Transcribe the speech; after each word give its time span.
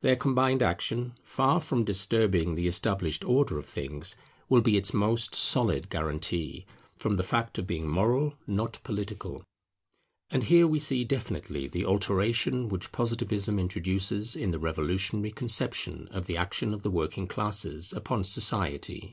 Their 0.00 0.16
combined 0.16 0.62
action, 0.62 1.12
far 1.22 1.60
from 1.60 1.84
disturbing 1.84 2.54
the 2.54 2.66
established 2.66 3.22
order 3.22 3.58
of 3.58 3.66
things, 3.66 4.16
will 4.48 4.62
be 4.62 4.78
its 4.78 4.94
most 4.94 5.34
solid 5.34 5.90
guarantee, 5.90 6.64
from 6.96 7.16
the 7.16 7.22
fact 7.22 7.58
of 7.58 7.66
being 7.66 7.86
moral, 7.86 8.32
not 8.46 8.78
political. 8.82 9.44
And 10.30 10.44
here 10.44 10.66
we 10.66 10.78
see 10.80 11.04
definitely 11.04 11.68
the 11.68 11.84
alteration 11.84 12.70
which 12.70 12.92
Positivism 12.92 13.58
introduces 13.58 14.34
in 14.36 14.52
the 14.52 14.58
revolutionary 14.58 15.32
conception 15.32 16.08
of 16.12 16.24
the 16.24 16.38
action 16.38 16.72
of 16.72 16.80
the 16.82 16.90
working 16.90 17.26
classes 17.26 17.92
upon 17.92 18.24
society. 18.24 19.12